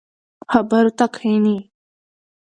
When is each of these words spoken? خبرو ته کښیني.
خبرو 0.51 0.91
ته 0.97 1.05
کښیني. 1.13 1.57